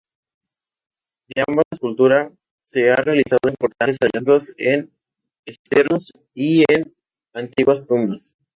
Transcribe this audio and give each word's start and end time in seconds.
De 1.27 1.43
ambas 1.47 1.63
cultura 1.79 2.31
se 2.63 2.89
han 2.89 2.97
realizados 3.05 3.51
importantes 3.51 3.97
hallazgos 4.01 4.51
en 4.57 4.91
esteros 5.45 6.11
y 6.33 6.61
en 6.73 6.91
antiguas 7.35 7.85
tumbas. 7.85 8.35